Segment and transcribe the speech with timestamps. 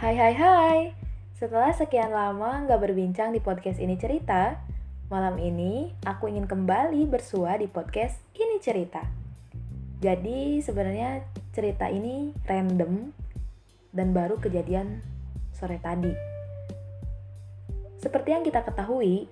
[0.00, 0.78] Hai hai hai.
[1.36, 4.56] Setelah sekian lama nggak berbincang di podcast ini cerita
[5.12, 9.04] Malam ini aku ingin kembali bersua di podcast ini cerita.
[10.00, 11.20] Jadi sebenarnya
[11.52, 13.12] cerita ini random
[13.92, 15.04] Dan baru kejadian
[15.52, 16.16] sore tadi.
[18.00, 19.28] Seperti yang kita ketahui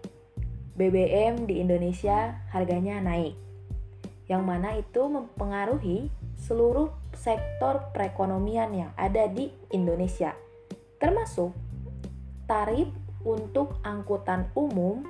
[0.76, 3.32] BBM di Indonesia harganya naik
[4.28, 10.36] Yang mana itu mempengaruhi seluruh sektor perekonomian yang ada di Indonesia,
[10.98, 11.54] termasuk
[12.50, 12.90] tarif
[13.22, 15.02] untuk angkutan umum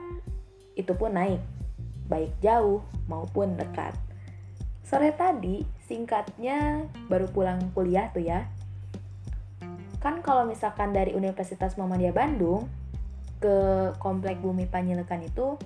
[0.79, 1.42] itu pun naik,
[2.06, 3.93] baik jauh maupun dekat.
[4.87, 8.48] Sore tadi, singkatnya baru pulang kuliah tuh ya.
[9.98, 12.70] Kan kalau misalkan dari Universitas Muhammadiyah Bandung
[13.43, 15.59] ke Komplek Bumi Panyilekan itu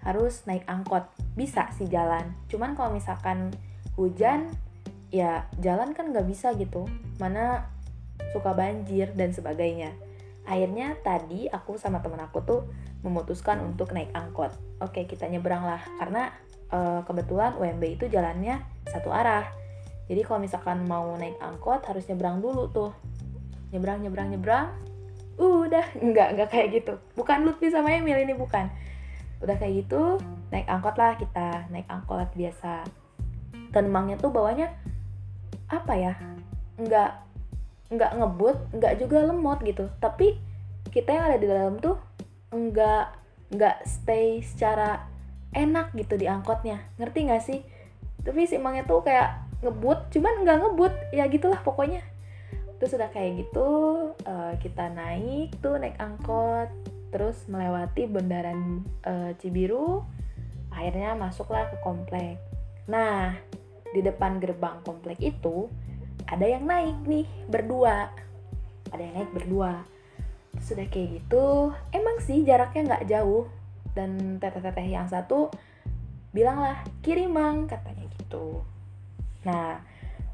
[0.00, 1.04] harus naik angkot.
[1.36, 2.32] Bisa sih jalan.
[2.48, 3.52] Cuman kalau misalkan
[3.98, 4.48] hujan
[5.10, 6.86] ya jalan kan nggak bisa gitu
[7.18, 7.66] mana
[8.32, 9.92] suka banjir dan sebagainya.
[10.48, 12.60] Akhirnya tadi aku sama temen aku tuh
[13.06, 14.52] memutuskan untuk naik angkot.
[14.80, 15.80] Oke kita nyebrang lah.
[16.00, 16.32] Karena
[16.68, 19.48] e, kebetulan UMB itu jalannya satu arah.
[20.10, 22.92] Jadi kalau misalkan mau naik angkot harus nyebrang dulu tuh.
[23.70, 24.66] Nyebrang nyebrang nyebrang.
[25.38, 26.98] Udah nggak nggak kayak gitu.
[27.16, 28.68] Bukan Lutfi sama Emil ini bukan.
[29.40, 31.68] Udah kayak gitu naik angkot lah kita.
[31.70, 32.84] Naik angkot biasa.
[33.70, 34.72] Dan emangnya tuh bawahnya
[35.70, 36.12] apa ya?
[36.74, 37.29] Nggak
[37.90, 39.90] nggak ngebut nggak juga lemot gitu.
[39.98, 40.38] Tapi
[40.90, 41.98] kita yang ada di dalam tuh
[42.50, 43.06] nggak
[43.50, 45.06] nggak stay secara
[45.50, 46.86] enak gitu di angkotnya.
[46.96, 47.60] Ngerti nggak sih?
[48.22, 50.92] Tapi si emangnya tuh kayak ngebut cuman nggak ngebut.
[51.10, 52.02] Ya gitulah pokoknya.
[52.78, 53.68] Terus udah kayak gitu
[54.14, 56.70] uh, kita naik tuh naik angkot.
[57.10, 60.06] Terus melewati bundaran uh, Cibiru
[60.70, 62.38] akhirnya masuklah ke komplek.
[62.86, 63.34] Nah
[63.90, 65.66] di depan gerbang komplek itu
[66.30, 68.06] ada yang naik nih berdua.
[68.94, 69.82] Ada yang naik berdua.
[70.62, 73.50] Sudah kayak gitu emang sih jaraknya nggak jauh.
[73.90, 75.50] Dan teteh-teteh yang satu
[76.30, 78.62] bilanglah kiri mang katanya gitu.
[79.42, 79.82] Nah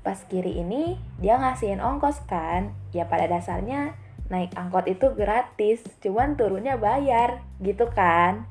[0.04, 2.76] pas kiri ini dia ngasihin ongkos kan.
[2.92, 3.96] Ya pada dasarnya
[4.28, 8.44] naik angkot itu gratis cuman turunnya bayar gitu kan.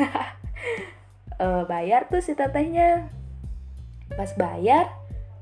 [1.38, 3.14] E, bayar tuh si tetehnya.
[4.10, 4.90] Pas bayar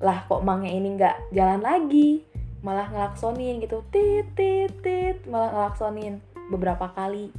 [0.00, 2.24] lah kok mangnya ini nggak jalan lagi.
[2.60, 3.80] Malah ngelaksonin gitu.
[3.88, 5.16] Tit tit tit.
[5.24, 6.20] Malah ngelaksonin
[6.52, 7.32] beberapa kali.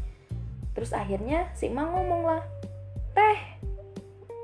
[0.74, 2.42] Terus akhirnya si mang ngomong lah
[3.14, 3.38] teh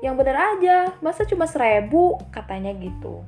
[0.02, 0.94] yang bener aja.
[1.02, 2.18] Masa cuma seribu?
[2.30, 3.26] Katanya gitu.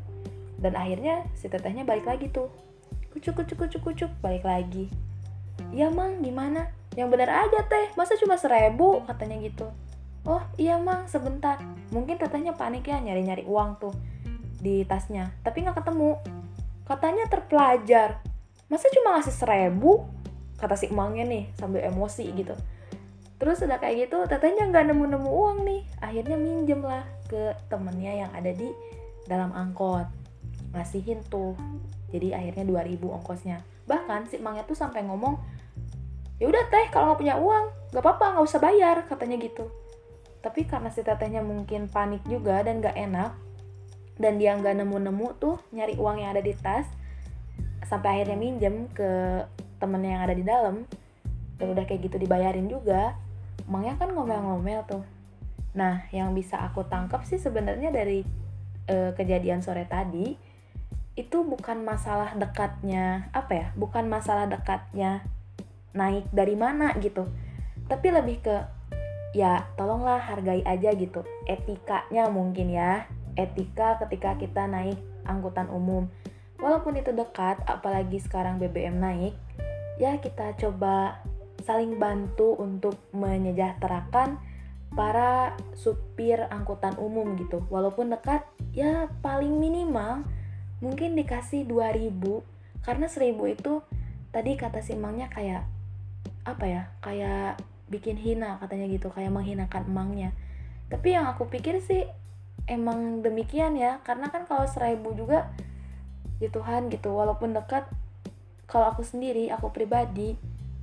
[0.61, 2.51] Dan akhirnya si tetehnya balik lagi tuh.
[3.11, 4.93] Kucuk kucuk kucuk kucuk balik lagi.
[5.75, 6.71] Ya mang gimana?
[6.95, 7.91] Yang bener aja teh.
[7.99, 9.03] Masa cuma seribu?
[9.09, 9.67] Katanya gitu.
[10.27, 11.59] Oh iya mang sebentar.
[11.91, 13.95] Mungkin tetehnya panik ya nyari-nyari uang tuh
[14.61, 16.17] di tasnya tapi nggak ketemu.
[16.87, 18.23] Katanya terpelajar.
[18.71, 20.07] Masa cuma ngasih seribu?
[20.57, 22.55] Kata si emangnya nih sambil emosi gitu.
[23.37, 25.83] Terus udah kayak gitu tetehnya nggak nemu-nemu uang nih.
[26.01, 28.71] Akhirnya minjem lah ke temennya yang ada di
[29.27, 30.07] dalam angkot.
[30.73, 31.59] Ngasihin tuh.
[32.15, 33.61] Jadi akhirnya 2000 ongkosnya.
[33.85, 35.59] Bahkan si emangnya tuh sampai ngomong
[36.37, 37.65] ya udah teh kalau nggak punya uang
[37.97, 39.69] nggak apa-apa nggak usah bayar katanya gitu.
[40.41, 43.35] Tapi karena si tetehnya mungkin panik juga dan gak enak
[44.17, 46.89] dan dia nggak nemu-nemu tuh nyari uang yang ada di tas
[47.87, 49.45] sampai akhirnya minjem ke
[49.79, 50.77] temennya yang ada di dalam.
[51.57, 53.17] Dan udah kayak gitu dibayarin juga.
[53.65, 55.05] Emangnya kan ngomel-ngomel tuh.
[55.77, 58.25] Nah yang bisa aku tangkap sih sebenarnya dari
[58.89, 60.37] e, kejadian sore tadi
[61.17, 65.25] itu bukan masalah dekatnya apa ya bukan masalah dekatnya
[65.97, 67.29] naik dari mana gitu.
[67.89, 68.57] Tapi lebih ke
[69.37, 73.05] ya tolonglah hargai aja gitu etikanya mungkin ya
[73.37, 74.99] etika ketika kita naik
[75.29, 76.09] angkutan umum.
[76.57, 79.35] Walaupun itu dekat apalagi sekarang BBM naik
[80.01, 81.21] ya kita coba
[81.65, 84.41] saling bantu untuk menyejahterakan
[84.97, 87.65] para supir angkutan umum gitu.
[87.69, 90.25] Walaupun dekat ya paling minimal
[90.81, 92.13] mungkin dikasih 2000
[92.85, 93.85] karena 1000 itu
[94.33, 95.65] tadi kata simangnya kayak
[96.45, 100.31] apa ya kayak bikin hina katanya gitu kayak menghinakan emangnya.
[100.87, 102.07] Tapi yang aku pikir sih
[102.65, 104.01] emang demikian ya.
[104.03, 105.53] Karena kan kalau seribu juga
[106.41, 107.89] ya Tuhan gitu walaupun dekat
[108.69, 110.37] kalau aku sendiri aku pribadi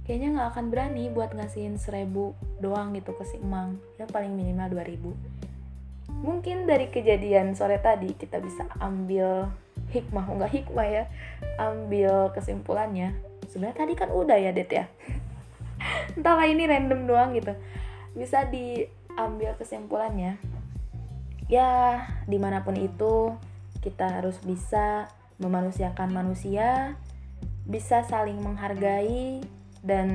[0.07, 3.79] kayaknya nggak akan berani buat ngasihin seribu doang gitu ke si emang.
[3.99, 5.13] Ya paling minimal dua ribu.
[6.23, 9.51] Mungkin dari kejadian sore tadi kita bisa ambil
[9.91, 11.03] hikmah enggak hikmah ya
[11.59, 13.15] ambil kesimpulannya.
[13.51, 14.87] Sebenarnya tadi kan udah ya Det ya?
[16.15, 17.51] Entahlah ini random doang gitu.
[18.15, 20.52] Bisa diambil kesimpulannya
[21.53, 23.37] ya di mana pun itu
[23.85, 25.05] kita harus bisa
[25.37, 26.97] memanusiakan manusia
[27.69, 29.45] bisa saling menghargai
[29.85, 30.09] dan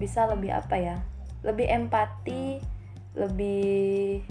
[0.00, 0.96] bisa lebih apa ya
[1.44, 2.62] lebih empati
[3.14, 4.22] lebih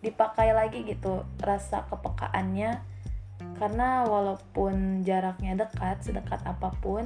[0.00, 2.80] dipakai lagi gitu rasa kepekaannya.
[3.56, 7.04] Karena walaupun jaraknya dekat sedekat apa pun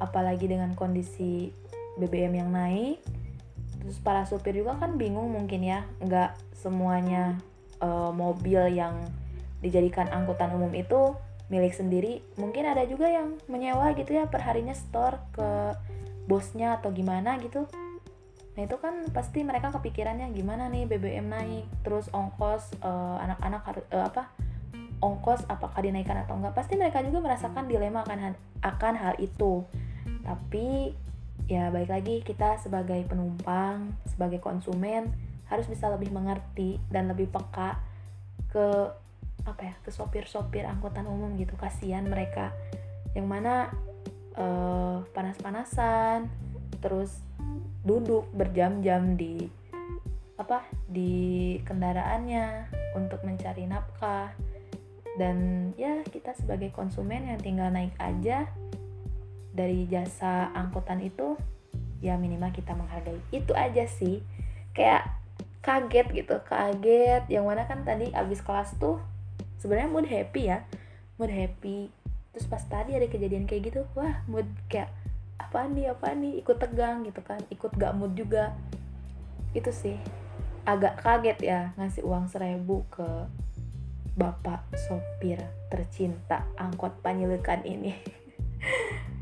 [0.00, 1.52] apalagi dengan kondisi
[2.00, 3.04] BBM yang naik
[3.80, 7.40] terus para supir juga kan bingung mungkin ya nggak semuanya
[7.80, 9.00] uh, mobil yang
[9.60, 11.16] dijadikan angkutan umum itu
[11.50, 12.22] milik sendiri.
[12.38, 15.74] Mungkin ada juga yang menyewa gitu ya perharinya store ke
[16.30, 17.66] bosnya atau gimana gitu.
[18.54, 21.66] Nah itu kan pasti mereka kepikirannya gimana nih BBM naik?
[21.82, 24.30] Terus ongkos uh, anak-anak harus uh, apa
[25.00, 26.54] ongkos apakah dinaikkan atau enggak?
[26.54, 29.66] Pasti mereka juga merasakan dilema akan akan hal itu.
[30.22, 30.94] Tapi
[31.50, 35.10] ya baik lagi kita sebagai penumpang sebagai konsumen
[35.50, 37.82] harus bisa lebih mengerti dan lebih peka
[38.54, 38.94] ke
[39.42, 41.58] apa ya ke sopir-sopir angkutan umum gitu.
[41.58, 42.54] Kasihan mereka.
[43.18, 43.54] Yang mana
[44.38, 46.30] uh, panas-panasan
[46.78, 47.18] terus
[47.82, 49.50] duduk berjam-jam di
[50.38, 54.30] apa di kendaraannya untuk mencari nafkah.
[55.18, 58.46] Dan ya kita sebagai konsumen yang tinggal naik aja
[59.50, 61.34] dari jasa angkutan itu
[62.00, 63.20] ya minimal kita menghargai.
[63.30, 64.24] Itu aja sih.
[64.72, 65.10] Kayak
[65.60, 67.28] kaget gitu kaget.
[67.28, 68.98] Yang mana kan tadi abis kelas tuh
[69.60, 70.64] sebenarnya mood happy ya.
[71.20, 71.92] Mood happy.
[72.32, 74.90] Terus pas tadi ada kejadian kayak gitu wah mood kayak
[75.36, 76.40] apa nih apa nih?
[76.40, 77.40] Ikut tegang gitu kan.
[77.52, 78.56] Ikut gak mood juga.
[79.52, 80.00] Itu sih.
[80.64, 83.08] Agak kaget ya ngasih uang seribu ke
[84.20, 85.40] bapak sopir
[85.72, 87.96] tercinta angkot panyelukan ini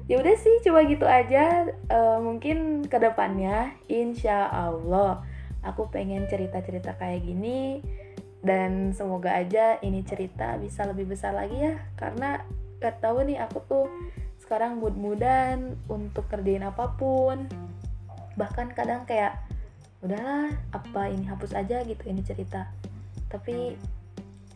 [0.09, 5.23] ya udah sih coba gitu aja uh, mungkin ke depannya insya Allah
[5.61, 7.85] aku pengen cerita-cerita kayak gini
[8.41, 12.41] dan semoga aja ini cerita bisa lebih besar lagi ya karena
[12.81, 13.87] gak tahu nih aku tuh
[14.49, 17.45] sekarang mood-moodan untuk kerjain apa pun.
[18.41, 19.45] Bahkan kadang kayak
[20.01, 22.65] udahlah apa ini hapus aja gitu ini cerita.
[23.29, 23.77] Tapi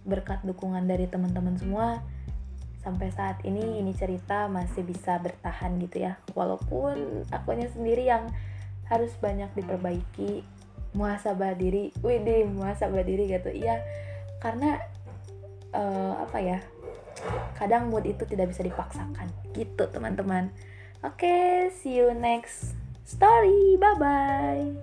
[0.09, 2.01] berkat dukungan dari teman-teman semua
[2.83, 6.19] sampai saat ini ini cerita masih bisa bertahan gitu ya.
[6.35, 8.29] Walaupun akunya sendiri yang
[8.91, 10.43] harus banyak diperbaiki.
[10.93, 11.95] Muhasabah diri.
[12.05, 13.49] Widih muhasabah diri gitu.
[13.49, 13.81] Iya
[14.43, 14.83] karena
[15.71, 16.59] uh, apa ya
[17.55, 19.31] kadang mood itu tidak bisa dipaksakan.
[19.55, 20.51] Gitu teman-teman.
[21.03, 22.75] Oke okay, see you next
[23.07, 23.79] story.
[23.79, 24.75] Bye bye